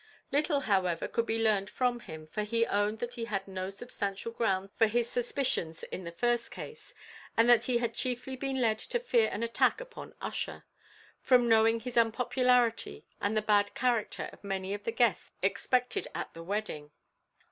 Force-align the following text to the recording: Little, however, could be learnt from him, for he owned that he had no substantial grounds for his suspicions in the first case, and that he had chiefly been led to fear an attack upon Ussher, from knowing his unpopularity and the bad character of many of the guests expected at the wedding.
Little, 0.31 0.61
however, 0.61 1.07
could 1.07 1.27
be 1.27 1.37
learnt 1.43 1.69
from 1.69 1.99
him, 1.99 2.25
for 2.25 2.41
he 2.41 2.65
owned 2.65 2.97
that 2.97 3.13
he 3.13 3.25
had 3.25 3.47
no 3.47 3.69
substantial 3.69 4.31
grounds 4.31 4.71
for 4.75 4.87
his 4.87 5.07
suspicions 5.07 5.83
in 5.83 6.05
the 6.05 6.11
first 6.11 6.49
case, 6.49 6.95
and 7.37 7.47
that 7.47 7.65
he 7.65 7.77
had 7.77 7.93
chiefly 7.93 8.35
been 8.35 8.59
led 8.59 8.79
to 8.79 8.99
fear 8.99 9.29
an 9.31 9.43
attack 9.43 9.79
upon 9.79 10.15
Ussher, 10.19 10.63
from 11.19 11.47
knowing 11.47 11.81
his 11.81 11.97
unpopularity 11.97 13.05
and 13.21 13.37
the 13.37 13.43
bad 13.43 13.75
character 13.75 14.27
of 14.33 14.43
many 14.43 14.73
of 14.73 14.85
the 14.85 14.91
guests 14.91 15.33
expected 15.43 16.07
at 16.15 16.33
the 16.33 16.41
wedding. 16.41 16.89